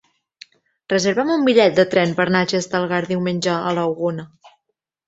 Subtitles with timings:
[0.93, 4.29] Reserva'm un bitllet de tren per anar a Xestalgar diumenge a la una.